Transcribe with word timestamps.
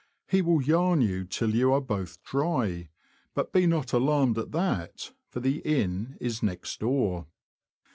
He 0.27 0.41
will 0.41 0.63
yarn 0.63 1.01
you 1.01 1.25
till 1.25 1.53
you 1.53 1.71
are 1.73 1.79
both 1.79 2.23
dry; 2.23 2.89
but 3.35 3.53
be 3.53 3.67
not 3.67 3.93
alarmed 3.93 4.39
at 4.39 4.51
that, 4.51 5.11
for 5.29 5.41
the 5.41 5.57
inn 5.59 6.17
is 6.19 6.41
next 6.41 6.79
door. 6.79 7.27